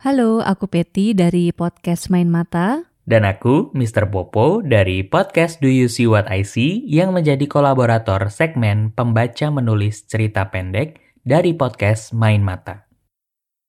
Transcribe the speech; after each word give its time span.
Halo, 0.00 0.40
aku 0.40 0.64
Peti 0.64 1.12
dari 1.12 1.52
podcast 1.52 2.08
Main 2.08 2.32
Mata. 2.32 2.88
Dan 3.04 3.20
aku, 3.28 3.68
Mr. 3.76 4.08
Popo, 4.08 4.64
dari 4.64 5.04
podcast 5.04 5.60
Do 5.60 5.68
You 5.68 5.92
See 5.92 6.08
What 6.08 6.24
I 6.32 6.40
See 6.40 6.88
yang 6.88 7.12
menjadi 7.12 7.44
kolaborator 7.44 8.32
segmen 8.32 8.96
pembaca 8.96 9.52
menulis 9.52 10.08
cerita 10.08 10.48
pendek 10.48 11.04
dari 11.20 11.52
podcast 11.52 12.16
Main 12.16 12.40
Mata. 12.40 12.88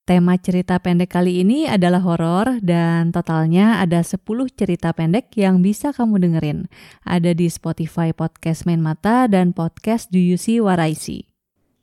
Tema 0.07 0.39
cerita 0.39 0.79
pendek 0.79 1.11
kali 1.11 1.43
ini 1.43 1.67
adalah 1.67 1.99
horor 1.99 2.63
dan 2.63 3.11
totalnya 3.11 3.83
ada 3.83 3.99
10 3.99 4.23
cerita 4.55 4.95
pendek 4.95 5.35
yang 5.35 5.59
bisa 5.59 5.91
kamu 5.91 6.31
dengerin. 6.31 6.71
Ada 7.03 7.35
di 7.35 7.51
Spotify 7.51 8.15
podcast 8.15 8.63
Main 8.63 8.79
Mata 8.79 9.27
dan 9.27 9.51
podcast 9.51 10.07
Do 10.15 10.23
You 10.23 10.39
See 10.39 10.63
What 10.63 10.79
I 10.79 10.95
See. 10.95 11.27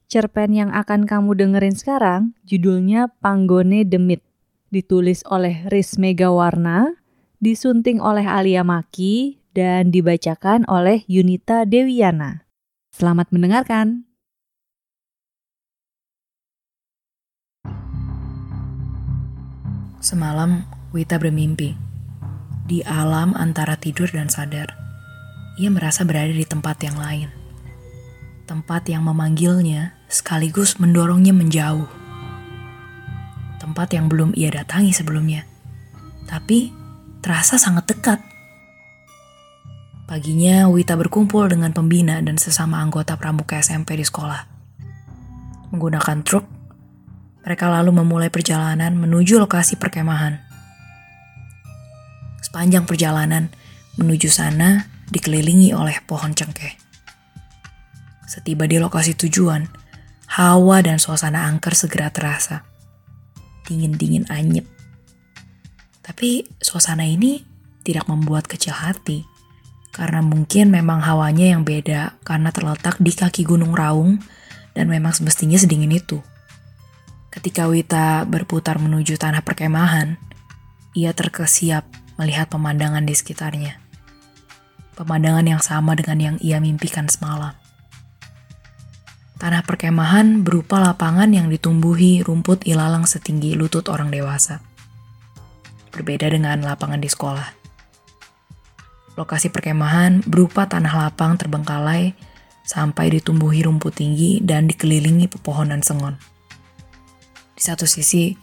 Cerpen 0.08 0.56
yang 0.56 0.72
akan 0.72 1.04
kamu 1.04 1.36
dengerin 1.36 1.76
sekarang 1.76 2.32
judulnya 2.48 3.12
Panggone 3.20 3.84
Demit 3.84 4.24
ditulis 4.68 5.24
oleh 5.28 5.64
Riz 5.68 5.96
Megawarna, 5.96 6.96
disunting 7.40 8.00
oleh 8.00 8.24
Alia 8.24 8.64
Maki, 8.64 9.40
dan 9.56 9.90
dibacakan 9.90 10.68
oleh 10.68 11.02
Yunita 11.08 11.64
Dewiana. 11.64 12.46
Selamat 12.94 13.32
mendengarkan. 13.34 14.06
Semalam, 19.98 20.62
Wita 20.94 21.20
bermimpi. 21.20 21.74
Di 22.64 22.80
alam 22.86 23.36
antara 23.36 23.76
tidur 23.76 24.08
dan 24.08 24.32
sadar, 24.32 24.72
ia 25.60 25.68
merasa 25.68 26.06
berada 26.06 26.32
di 26.32 26.46
tempat 26.46 26.80
yang 26.80 26.96
lain. 26.96 27.28
Tempat 28.48 28.88
yang 28.88 29.04
memanggilnya 29.04 29.98
sekaligus 30.08 30.80
mendorongnya 30.80 31.36
menjauh 31.36 31.97
tempat 33.78 33.94
yang 33.94 34.10
belum 34.10 34.34
ia 34.34 34.50
datangi 34.50 34.90
sebelumnya. 34.90 35.46
Tapi 36.26 36.74
terasa 37.22 37.62
sangat 37.62 37.86
dekat. 37.86 38.18
Paginya, 40.02 40.66
Wita 40.66 40.98
berkumpul 40.98 41.46
dengan 41.46 41.70
pembina 41.70 42.18
dan 42.18 42.42
sesama 42.42 42.82
anggota 42.82 43.14
pramuka 43.14 43.54
SMP 43.62 43.94
di 43.94 44.02
sekolah. 44.02 44.50
Menggunakan 45.70 46.26
truk, 46.26 46.42
mereka 47.46 47.70
lalu 47.70 48.02
memulai 48.02 48.34
perjalanan 48.34 48.98
menuju 48.98 49.38
lokasi 49.38 49.78
perkemahan. 49.78 50.42
Sepanjang 52.42 52.82
perjalanan 52.82 53.46
menuju 53.94 54.26
sana 54.26 54.90
dikelilingi 55.06 55.70
oleh 55.70 56.02
pohon 56.02 56.34
cengkeh. 56.34 56.74
Setiba 58.26 58.66
di 58.66 58.82
lokasi 58.82 59.14
tujuan, 59.14 59.70
hawa 60.34 60.82
dan 60.82 60.98
suasana 60.98 61.46
angker 61.46 61.78
segera 61.78 62.10
terasa 62.10 62.66
dingin-dingin 63.68 64.24
anyep. 64.32 64.64
Tapi 66.00 66.48
suasana 66.56 67.04
ini 67.04 67.44
tidak 67.84 68.08
membuat 68.08 68.48
kecil 68.48 68.72
hati, 68.72 69.28
karena 69.92 70.24
mungkin 70.24 70.72
memang 70.72 71.04
hawanya 71.04 71.52
yang 71.52 71.68
beda 71.68 72.16
karena 72.24 72.48
terletak 72.48 72.96
di 72.96 73.12
kaki 73.12 73.44
Gunung 73.44 73.76
Raung 73.76 74.16
dan 74.72 74.88
memang 74.88 75.12
semestinya 75.12 75.60
sedingin 75.60 75.92
itu. 75.92 76.24
Ketika 77.28 77.68
Wita 77.68 78.24
berputar 78.24 78.80
menuju 78.80 79.20
tanah 79.20 79.44
perkemahan, 79.44 80.16
ia 80.96 81.12
terkesiap 81.12 81.84
melihat 82.16 82.48
pemandangan 82.48 83.04
di 83.04 83.12
sekitarnya. 83.14 83.76
Pemandangan 84.96 85.46
yang 85.46 85.62
sama 85.62 85.94
dengan 85.94 86.18
yang 86.18 86.36
ia 86.42 86.58
mimpikan 86.58 87.06
semalam. 87.06 87.54
Tanah 89.38 89.62
perkemahan 89.62 90.42
berupa 90.42 90.82
lapangan 90.82 91.30
yang 91.30 91.46
ditumbuhi 91.46 92.26
rumput 92.26 92.66
ilalang 92.66 93.06
setinggi 93.06 93.54
lutut 93.54 93.86
orang 93.86 94.10
dewasa. 94.10 94.58
Berbeda 95.94 96.26
dengan 96.26 96.58
lapangan 96.66 96.98
di 96.98 97.06
sekolah. 97.06 97.46
Lokasi 99.14 99.54
perkemahan 99.54 100.26
berupa 100.26 100.66
tanah 100.66 100.90
lapang 100.90 101.38
terbengkalai 101.38 102.18
sampai 102.66 103.14
ditumbuhi 103.14 103.62
rumput 103.62 104.02
tinggi 104.02 104.42
dan 104.42 104.66
dikelilingi 104.66 105.30
pepohonan 105.30 105.86
sengon. 105.86 106.18
Di 107.54 107.62
satu 107.62 107.86
sisi, 107.86 108.34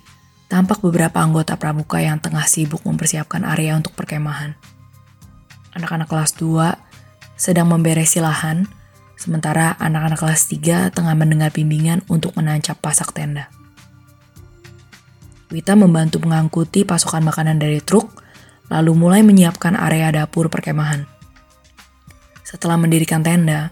tampak 0.47 0.79
beberapa 0.79 1.19
anggota 1.19 1.59
pramuka 1.59 1.99
yang 1.99 2.23
tengah 2.23 2.47
sibuk 2.47 2.87
mempersiapkan 2.87 3.43
area 3.43 3.75
untuk 3.75 3.91
perkemahan. 3.99 4.55
Anak-anak 5.75 6.07
kelas 6.07 6.39
2 6.39 6.71
sedang 7.35 7.67
memberesi 7.67 8.23
lahan 8.23 8.84
Sementara 9.15 9.73
anak-anak 9.79 10.19
kelas 10.19 10.51
3 10.51 10.91
tengah 10.91 11.15
mendengar 11.15 11.49
bimbingan 11.55 12.03
untuk 12.11 12.35
menancap 12.35 12.77
pasak 12.83 13.15
tenda. 13.15 13.47
Wita 15.49 15.73
membantu 15.77 16.19
mengangkuti 16.19 16.83
pasokan 16.83 17.23
makanan 17.23 17.61
dari 17.61 17.79
truk, 17.79 18.11
lalu 18.67 18.91
mulai 18.97 19.21
menyiapkan 19.23 19.77
area 19.77 20.11
dapur 20.11 20.51
perkemahan. 20.51 21.07
Setelah 22.43 22.75
mendirikan 22.75 23.23
tenda, 23.23 23.71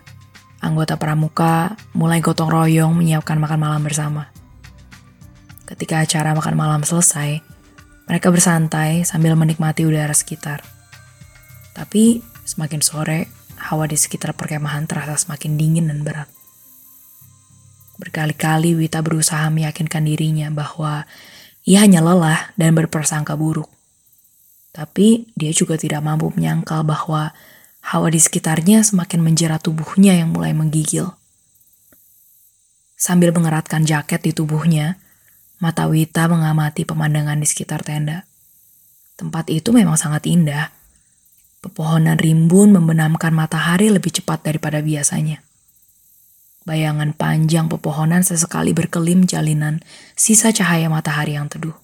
anggota 0.64 0.96
pramuka 0.96 1.76
mulai 1.92 2.24
gotong 2.24 2.48
royong 2.48 2.96
menyiapkan 2.96 3.36
makan 3.36 3.60
malam 3.60 3.82
bersama. 3.84 4.32
Ketika 5.68 6.06
acara 6.06 6.32
makan 6.38 6.56
malam 6.56 6.82
selesai, 6.88 7.44
mereka 8.08 8.32
bersantai 8.32 9.04
sambil 9.04 9.34
menikmati 9.34 9.84
udara 9.88 10.14
sekitar. 10.14 10.64
Tapi 11.74 12.22
semakin 12.46 12.82
sore, 12.84 13.28
hawa 13.74 13.90
di 13.90 13.98
sekitar 13.98 14.38
perkemahan 14.38 14.86
terasa 14.86 15.18
semakin 15.18 15.58
dingin 15.58 15.90
dan 15.90 16.06
berat. 16.06 16.30
Berkali-kali 17.98 18.78
Wita 18.78 19.02
berusaha 19.02 19.50
meyakinkan 19.50 20.06
dirinya 20.06 20.54
bahwa 20.54 21.10
ia 21.66 21.82
hanya 21.82 22.06
lelah 22.06 22.54
dan 22.54 22.78
berpersangka 22.78 23.34
buruk. 23.34 23.70
Tapi 24.74 25.30
dia 25.34 25.50
juga 25.54 25.78
tidak 25.78 26.06
mampu 26.06 26.30
menyangkal 26.34 26.86
bahwa 26.86 27.34
hawa 27.82 28.08
di 28.10 28.22
sekitarnya 28.22 28.86
semakin 28.86 29.22
menjerat 29.22 29.62
tubuhnya 29.66 30.18
yang 30.18 30.34
mulai 30.34 30.54
menggigil. 30.54 31.14
Sambil 32.98 33.34
mengeratkan 33.36 33.86
jaket 33.86 34.22
di 34.24 34.32
tubuhnya, 34.34 35.02
mata 35.62 35.90
Wita 35.90 36.30
mengamati 36.30 36.86
pemandangan 36.88 37.38
di 37.42 37.48
sekitar 37.50 37.86
tenda. 37.86 38.26
Tempat 39.14 39.54
itu 39.54 39.70
memang 39.70 40.00
sangat 40.00 40.26
indah, 40.26 40.74
Pepohonan 41.64 42.20
rimbun 42.20 42.76
membenamkan 42.76 43.32
matahari 43.32 43.88
lebih 43.88 44.12
cepat 44.20 44.44
daripada 44.44 44.84
biasanya. 44.84 45.40
Bayangan 46.68 47.16
panjang 47.16 47.72
pepohonan 47.72 48.20
sesekali 48.20 48.76
berkelim 48.76 49.24
jalinan 49.24 49.80
sisa 50.12 50.52
cahaya 50.52 50.92
matahari 50.92 51.40
yang 51.40 51.48
teduh. 51.48 51.76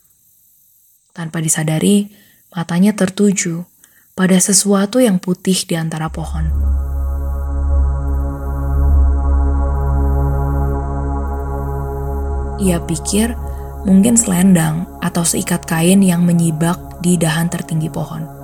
Tanpa 1.16 1.40
disadari, 1.40 2.12
matanya 2.52 2.92
tertuju 2.92 3.64
pada 4.20 4.36
sesuatu 4.36 5.00
yang 5.00 5.16
putih 5.16 5.56
di 5.64 5.80
antara 5.80 6.12
pohon. 6.12 6.52
Ia 12.60 12.84
pikir 12.84 13.32
mungkin 13.88 14.20
selendang 14.20 14.84
atau 15.00 15.24
seikat 15.24 15.64
kain 15.64 16.04
yang 16.04 16.28
menyibak 16.28 17.00
di 17.00 17.16
dahan 17.16 17.48
tertinggi 17.48 17.88
pohon. 17.88 18.39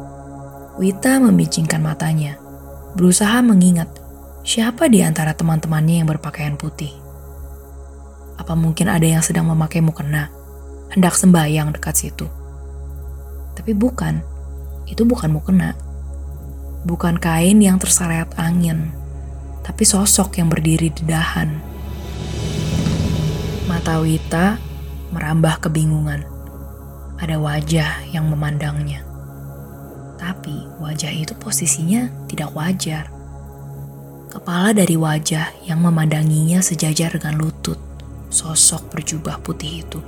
Wita 0.75 1.23
memicingkan 1.23 1.79
matanya, 1.79 2.35
berusaha 2.99 3.39
mengingat 3.39 3.87
siapa 4.43 4.91
di 4.91 4.99
antara 4.99 5.31
teman-temannya 5.31 6.03
yang 6.03 6.09
berpakaian 6.11 6.59
putih. 6.59 6.91
Apa 8.35 8.59
mungkin 8.59 8.91
ada 8.91 9.07
yang 9.07 9.23
sedang 9.23 9.47
memakai 9.47 9.79
mukena, 9.79 10.27
hendak 10.91 11.15
sembahyang 11.15 11.71
dekat 11.71 11.95
situ? 11.95 12.27
Tapi 13.55 13.71
bukan, 13.71 14.19
itu 14.83 15.07
bukan 15.07 15.31
mukena. 15.31 15.79
Bukan 16.83 17.23
kain 17.23 17.63
yang 17.63 17.79
terseret 17.79 18.35
angin, 18.35 18.91
tapi 19.63 19.87
sosok 19.87 20.43
yang 20.43 20.51
berdiri 20.51 20.91
di 20.91 21.07
dahan. 21.07 21.55
Mata 23.71 24.03
Wita 24.03 24.59
merambah 25.15 25.63
kebingungan. 25.63 26.27
Ada 27.15 27.39
wajah 27.39 28.11
yang 28.11 28.28
memandangnya. 28.28 29.15
Tapi 30.16 30.67
wajah 30.79 31.12
itu 31.12 31.35
posisinya 31.35 32.08
tidak 32.32 32.56
wajar. 32.56 33.12
Kepala 34.32 34.76
dari 34.76 35.00
wajah 35.00 35.52
yang 35.64 35.79
memandanginya 35.79 36.59
sejajar 36.59 37.16
dengan 37.16 37.40
lutut 37.40 37.79
sosok 38.35 38.91
berjubah 38.91 39.40
putih 39.40 39.88
itu. 39.88 40.00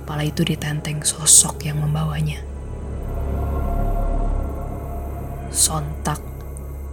Kepala 0.00 0.24
itu 0.24 0.44
ditenteng 0.48 1.04
sosok 1.04 1.68
yang 1.68 1.80
membawanya. 1.80 2.40
Sontak, 5.52 6.18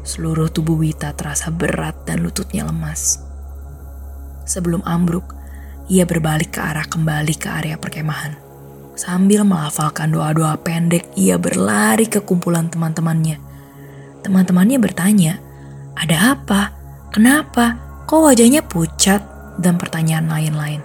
seluruh 0.03 0.51
tubuh 0.51 0.75
Wita 0.75 1.15
terasa 1.15 1.49
berat 1.49 2.03
dan 2.03 2.19
lututnya 2.19 2.67
lemas. 2.67 3.23
Sebelum 4.43 4.83
ambruk, 4.83 5.33
ia 5.87 6.03
berbalik 6.03 6.55
ke 6.55 6.61
arah 6.61 6.85
kembali 6.85 7.35
ke 7.39 7.47
area 7.47 7.79
perkemahan. 7.79 8.50
Sambil 8.93 9.47
melafalkan 9.47 10.11
doa-doa 10.11 10.59
pendek, 10.59 11.07
ia 11.15 11.39
berlari 11.39 12.05
ke 12.05 12.19
kumpulan 12.21 12.67
teman-temannya. 12.67 13.39
Teman-temannya 14.21 14.77
bertanya, 14.77 15.33
"Ada 15.97 16.37
apa? 16.37 16.61
Kenapa? 17.09 17.79
Kok 18.05 18.31
wajahnya 18.31 18.61
pucat?" 18.61 19.23
dan 19.59 19.77
pertanyaan 19.77 20.27
lain-lain. 20.27 20.81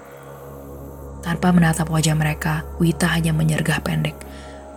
Tanpa 1.24 1.50
menatap 1.50 1.90
wajah 1.90 2.14
mereka, 2.14 2.62
Wita 2.78 3.10
hanya 3.10 3.34
menyergah 3.34 3.82
pendek. 3.82 4.14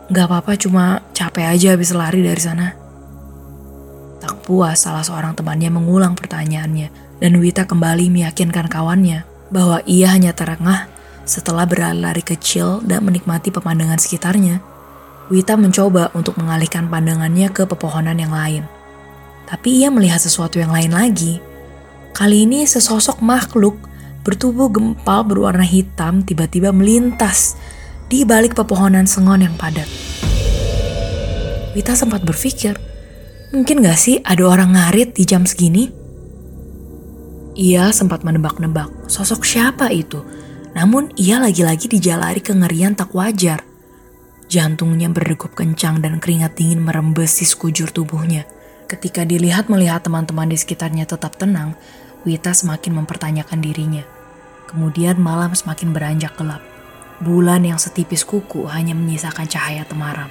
Gak 0.10 0.26
apa-apa 0.26 0.58
cuma 0.58 1.06
capek 1.14 1.54
aja 1.54 1.78
habis 1.78 1.94
lari 1.94 2.26
dari 2.26 2.42
sana. 2.42 2.74
Tak 4.18 4.42
puas 4.42 4.82
salah 4.82 5.06
seorang 5.06 5.38
temannya 5.38 5.70
mengulang 5.70 6.18
pertanyaannya 6.18 7.22
dan 7.22 7.32
Wita 7.38 7.70
kembali 7.70 8.10
meyakinkan 8.10 8.66
kawannya 8.66 9.22
bahwa 9.54 9.86
ia 9.86 10.10
hanya 10.10 10.34
terengah 10.34 10.90
setelah 11.30 11.70
berlari 11.70 12.26
kecil 12.26 12.82
dan 12.82 13.06
menikmati 13.06 13.54
pemandangan 13.54 14.02
sekitarnya. 14.02 14.66
Wita 15.30 15.54
mencoba 15.54 16.10
untuk 16.18 16.42
mengalihkan 16.42 16.90
pandangannya 16.90 17.54
ke 17.54 17.70
pepohonan 17.70 18.18
yang 18.18 18.34
lain. 18.34 18.66
Tapi 19.46 19.86
ia 19.86 19.94
melihat 19.94 20.18
sesuatu 20.18 20.58
yang 20.58 20.74
lain 20.74 20.90
lagi. 20.90 21.38
Kali 22.18 22.50
ini 22.50 22.66
sesosok 22.66 23.22
makhluk 23.22 23.78
bertubuh 24.26 24.74
gempal 24.74 25.22
berwarna 25.22 25.62
hitam 25.62 26.26
tiba-tiba 26.26 26.74
melintas 26.74 27.54
di 28.10 28.26
balik 28.26 28.58
pepohonan 28.58 29.06
sengon 29.06 29.46
yang 29.46 29.54
padat. 29.54 29.86
Wita 31.78 31.94
sempat 31.94 32.26
berpikir, 32.26 32.74
mungkin 33.54 33.86
gak 33.86 34.02
sih 34.02 34.18
ada 34.26 34.42
orang 34.50 34.74
ngarit 34.74 35.14
di 35.14 35.24
jam 35.30 35.46
segini? 35.46 35.94
Ia 37.54 37.94
sempat 37.94 38.26
menebak-nebak 38.26 39.06
sosok 39.06 39.46
siapa 39.46 39.94
itu, 39.94 40.26
namun 40.74 41.14
ia 41.18 41.42
lagi-lagi 41.42 41.90
dijalari 41.90 42.42
kengerian 42.44 42.94
tak 42.94 43.14
wajar. 43.16 43.66
Jantungnya 44.50 45.10
berdegup 45.14 45.54
kencang 45.54 46.02
dan 46.02 46.18
keringat 46.18 46.58
dingin 46.58 46.82
merembes 46.82 47.38
di 47.38 47.46
sekujur 47.46 47.94
tubuhnya. 47.94 48.50
Ketika 48.90 49.22
dilihat 49.22 49.70
melihat 49.70 50.02
teman-teman 50.02 50.50
di 50.50 50.58
sekitarnya 50.58 51.06
tetap 51.06 51.38
tenang, 51.38 51.78
Wita 52.28 52.52
semakin 52.52 53.00
mempertanyakan 53.00 53.64
dirinya. 53.64 54.04
Kemudian 54.68 55.16
malam 55.24 55.56
semakin 55.56 55.96
beranjak 55.96 56.36
gelap. 56.36 56.60
Bulan 57.24 57.64
yang 57.64 57.80
setipis 57.80 58.28
kuku 58.28 58.68
hanya 58.68 58.92
menyisakan 58.92 59.48
cahaya 59.48 59.88
temaram. 59.88 60.28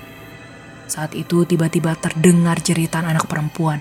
Saat 0.84 1.16
itu 1.16 1.48
tiba-tiba 1.48 1.96
terdengar 1.96 2.60
jeritan 2.60 3.08
anak 3.08 3.24
perempuan. 3.24 3.80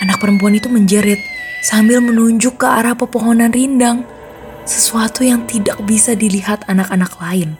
Anak 0.00 0.16
perempuan 0.16 0.56
itu 0.56 0.72
menjerit 0.72 1.20
sambil 1.60 2.00
menunjuk 2.00 2.56
ke 2.56 2.66
arah 2.66 2.96
pepohonan 2.96 3.52
rindang. 3.52 4.08
Sesuatu 4.62 5.26
yang 5.26 5.42
tidak 5.50 5.82
bisa 5.82 6.14
dilihat 6.14 6.62
anak-anak 6.70 7.18
lain. 7.18 7.58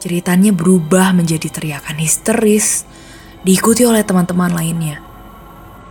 Ceritanya 0.00 0.48
berubah 0.56 1.12
menjadi 1.12 1.52
teriakan 1.52 2.00
histeris, 2.00 2.88
diikuti 3.44 3.84
oleh 3.84 4.00
teman-teman 4.00 4.48
lainnya. 4.48 5.04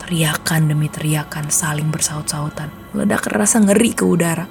Teriakan 0.01 0.74
demi 0.74 0.90
teriakan 0.90 1.54
saling 1.54 1.94
bersaut-sautan, 1.94 2.74
ledak 2.98 3.30
rasa 3.30 3.62
ngeri 3.62 3.94
ke 3.94 4.01
udara. 4.01 4.50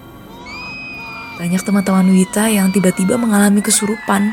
Banyak 1.42 1.62
teman-teman 1.66 2.06
Wita 2.14 2.46
yang 2.46 2.70
tiba-tiba 2.70 3.18
mengalami 3.18 3.66
kesurupan. 3.66 4.30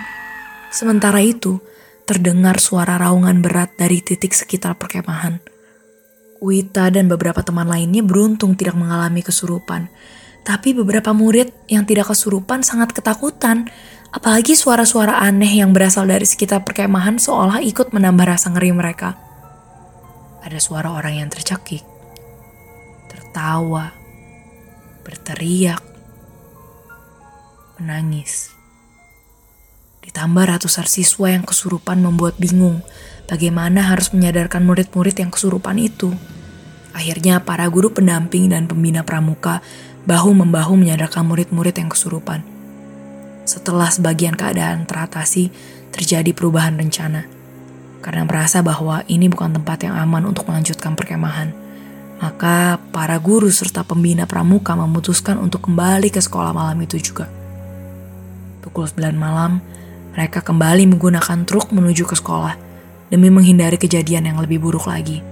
Sementara 0.69 1.25
itu, 1.25 1.57
terdengar 2.05 2.61
suara 2.61 3.01
raungan 3.01 3.41
berat 3.41 3.73
dari 3.81 4.05
titik 4.05 4.37
sekitar 4.37 4.77
perkemahan. 4.77 5.41
Wita 6.37 6.93
dan 6.93 7.09
beberapa 7.09 7.41
teman 7.41 7.65
lainnya 7.65 8.05
beruntung 8.05 8.53
tidak 8.53 8.77
mengalami 8.77 9.25
kesurupan. 9.25 9.89
Tapi 10.43 10.73
beberapa 10.73 11.13
murid 11.13 11.69
yang 11.69 11.85
tidak 11.85 12.09
kesurupan 12.09 12.65
sangat 12.65 12.95
ketakutan. 12.95 13.69
Apalagi 14.09 14.57
suara-suara 14.57 15.21
aneh 15.21 15.61
yang 15.61 15.69
berasal 15.69 16.09
dari 16.09 16.25
sekitar 16.25 16.65
perkemahan 16.65 17.21
seolah 17.21 17.61
ikut 17.61 17.93
menambah 17.93 18.25
rasa 18.25 18.49
ngeri 18.49 18.73
mereka. 18.73 19.13
Ada 20.41 20.57
suara 20.57 20.89
orang 20.89 21.21
yang 21.21 21.29
tercekik, 21.29 21.85
tertawa, 23.05 23.93
berteriak, 25.05 25.83
menangis. 27.77 28.49
Ditambah 30.01 30.57
ratusan 30.57 30.89
siswa 30.89 31.29
yang 31.29 31.45
kesurupan 31.45 32.01
membuat 32.01 32.41
bingung 32.41 32.81
bagaimana 33.29 33.93
harus 33.93 34.09
menyadarkan 34.09 34.65
murid-murid 34.65 35.13
yang 35.21 35.29
kesurupan 35.29 35.77
itu. 35.77 36.09
Akhirnya 36.93 37.41
para 37.41 37.69
guru 37.69 37.93
pendamping 37.93 38.49
dan 38.49 38.65
pembina 38.65 39.05
pramuka 39.05 39.61
bahu-membahu 40.09 40.73
menyadarkan 40.79 41.25
murid-murid 41.27 41.75
yang 41.77 41.89
kesurupan. 41.91 42.41
Setelah 43.45 43.89
sebagian 43.89 44.37
keadaan 44.37 44.85
teratasi, 44.85 45.49
terjadi 45.89 46.33
perubahan 46.33 46.77
rencana. 46.77 47.25
Karena 47.99 48.23
merasa 48.23 48.63
bahwa 48.63 49.03
ini 49.09 49.27
bukan 49.27 49.57
tempat 49.59 49.83
yang 49.85 49.97
aman 49.97 50.29
untuk 50.29 50.47
melanjutkan 50.47 50.95
perkemahan. 50.95 51.51
Maka 52.19 52.79
para 52.91 53.15
guru 53.17 53.47
serta 53.47 53.83
pembina 53.83 54.27
pramuka 54.27 54.75
memutuskan 54.75 55.39
untuk 55.39 55.67
kembali 55.67 56.11
ke 56.11 56.19
sekolah 56.19 56.51
malam 56.51 56.79
itu 56.83 56.99
juga. 56.99 57.31
Pukul 58.59 58.91
9 58.91 59.15
malam, 59.15 59.63
mereka 60.13 60.43
kembali 60.43 60.83
menggunakan 60.89 61.47
truk 61.47 61.71
menuju 61.71 62.03
ke 62.03 62.15
sekolah 62.19 62.59
demi 63.07 63.31
menghindari 63.31 63.79
kejadian 63.79 64.29
yang 64.29 64.37
lebih 64.37 64.59
buruk 64.59 64.85
lagi. 64.85 65.23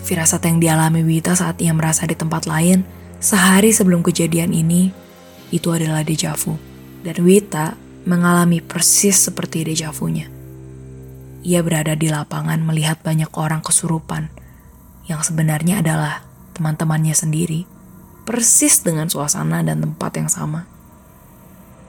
Firasat 0.00 0.42
yang 0.48 0.58
dialami 0.58 1.04
Wita 1.04 1.36
saat 1.36 1.60
ia 1.60 1.70
merasa 1.76 2.08
di 2.08 2.16
tempat 2.16 2.48
lain 2.48 2.82
sehari 3.20 3.70
sebelum 3.70 4.00
kejadian 4.00 4.50
ini 4.56 4.90
itu 5.52 5.68
adalah 5.70 6.00
dejavu. 6.00 6.56
Dan 7.00 7.16
Wita 7.24 7.76
mengalami 8.08 8.64
persis 8.64 9.16
seperti 9.16 9.64
dejavunya. 9.64 10.28
Ia 11.40 11.60
berada 11.64 11.96
di 11.96 12.08
lapangan 12.12 12.60
melihat 12.60 13.00
banyak 13.00 13.32
orang 13.36 13.64
kesurupan 13.64 14.28
yang 15.08 15.24
sebenarnya 15.24 15.80
adalah 15.80 16.24
teman-temannya 16.52 17.16
sendiri. 17.16 17.64
Persis 18.28 18.84
dengan 18.84 19.08
suasana 19.08 19.64
dan 19.64 19.80
tempat 19.80 20.12
yang 20.20 20.30
sama. 20.30 20.68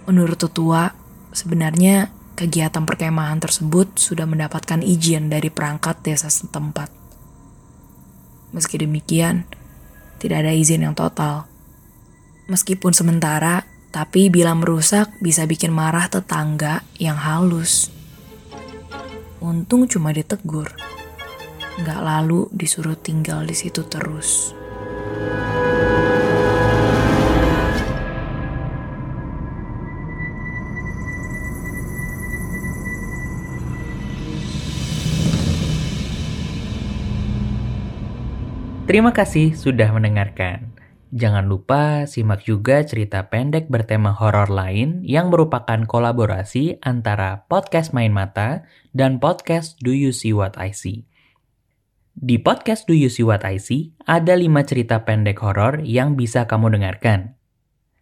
Menurut 0.08 0.40
tetua, 0.40 0.96
sebenarnya 1.36 2.10
kegiatan 2.34 2.88
perkemahan 2.88 3.38
tersebut 3.38 4.00
sudah 4.00 4.26
mendapatkan 4.26 4.82
izin 4.82 5.30
dari 5.30 5.52
perangkat 5.52 6.02
desa 6.02 6.32
setempat. 6.32 7.01
Meski 8.52 8.80
demikian, 8.80 9.48
tidak 10.20 10.44
ada 10.46 10.52
izin 10.52 10.84
yang 10.84 10.96
total. 10.96 11.48
Meskipun 12.52 12.92
sementara, 12.92 13.64
tapi 13.92 14.32
bila 14.32 14.56
merusak 14.56 15.12
bisa 15.24 15.48
bikin 15.48 15.72
marah 15.72 16.08
tetangga 16.08 16.84
yang 17.00 17.16
halus. 17.20 17.92
Untung 19.42 19.90
cuma 19.90 20.14
ditegur, 20.14 20.70
nggak 21.82 22.02
lalu 22.04 22.46
disuruh 22.54 22.96
tinggal 22.96 23.44
di 23.48 23.56
situ 23.58 23.84
terus. 23.88 24.61
Terima 38.92 39.16
kasih 39.16 39.56
sudah 39.56 39.88
mendengarkan. 39.96 40.76
Jangan 41.16 41.48
lupa 41.48 42.04
simak 42.12 42.44
juga 42.44 42.84
cerita 42.84 43.24
pendek 43.32 43.72
bertema 43.72 44.12
horor 44.12 44.52
lain 44.52 45.00
yang 45.08 45.32
merupakan 45.32 45.80
kolaborasi 45.88 46.76
antara 46.84 47.48
podcast 47.48 47.96
Main 47.96 48.12
Mata 48.12 48.68
dan 48.92 49.24
podcast 49.24 49.80
Do 49.80 49.96
You 49.96 50.12
See 50.12 50.36
What 50.36 50.60
I 50.60 50.76
See. 50.76 51.08
Di 52.20 52.36
podcast 52.36 52.84
Do 52.84 52.92
You 52.92 53.08
See 53.08 53.24
What 53.24 53.48
I 53.48 53.64
See, 53.64 53.96
ada 54.04 54.36
lima 54.36 54.68
cerita 54.68 55.08
pendek 55.08 55.40
horor 55.40 55.80
yang 55.88 56.20
bisa 56.20 56.44
kamu 56.44 56.76
dengarkan. 56.76 57.40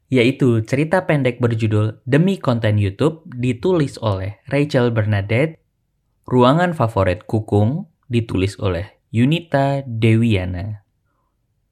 Yaitu 0.09 0.65
cerita 0.65 1.05
pendek 1.05 1.37
berjudul 1.37 2.01
Demi 2.09 2.41
Konten 2.41 2.81
YouTube 2.81 3.29
ditulis 3.29 4.01
oleh 4.01 4.41
Rachel 4.49 4.89
Bernadette, 4.89 5.61
Ruangan 6.25 6.73
Favorit 6.73 7.29
Kukung 7.29 7.85
ditulis 8.09 8.57
oleh 8.57 8.98
Yunita 9.09 9.81
Dewiana. 9.89 10.85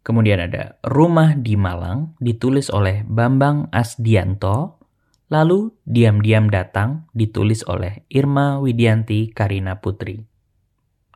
Kemudian 0.02 0.42
ada 0.42 0.82
Rumah 0.82 1.38
di 1.38 1.54
Malang 1.54 2.18
ditulis 2.18 2.74
oleh 2.74 3.06
Bambang 3.06 3.70
Asdianto. 3.70 4.82
Lalu 5.28 5.76
Diam-Diam 5.84 6.48
Datang 6.48 7.12
ditulis 7.12 7.62
oleh 7.68 8.08
Irma 8.08 8.64
Widianti 8.64 9.28
Karina 9.36 9.84
Putri. 9.84 10.24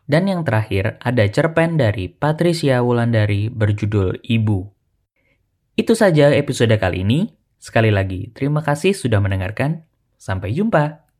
Dan 0.03 0.27
yang 0.27 0.43
terakhir 0.43 0.99
ada 0.99 1.23
cerpen 1.31 1.79
dari 1.79 2.11
Patricia 2.11 2.83
Wulandari 2.83 3.47
berjudul 3.47 4.19
Ibu. 4.19 4.59
Itu 5.79 5.95
saja 5.95 6.35
episode 6.35 6.75
kali 6.75 7.07
ini. 7.07 7.31
Sekali 7.55 7.89
lagi, 7.89 8.27
terima 8.35 8.59
kasih 8.59 8.91
sudah 8.91 9.23
mendengarkan. 9.23 9.87
Sampai 10.19 10.51
jumpa. 10.51 11.10